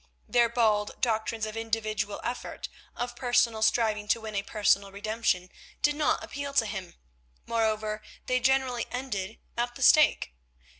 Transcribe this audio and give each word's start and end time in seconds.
Their 0.27 0.49
bald 0.49 0.99
doctrines 0.99 1.45
of 1.45 1.55
individual 1.55 2.19
effort, 2.23 2.69
of 2.95 3.15
personal 3.15 3.61
striving 3.61 4.07
to 4.07 4.21
win 4.21 4.33
a 4.33 4.41
personal 4.41 4.91
redemption, 4.91 5.51
did 5.83 5.95
not 5.95 6.23
appeal 6.23 6.55
to 6.55 6.65
him; 6.65 6.95
moreover, 7.45 8.01
they 8.25 8.39
generally 8.39 8.87
ended 8.91 9.37
at 9.55 9.75
the 9.75 9.83
stake. 9.83 10.33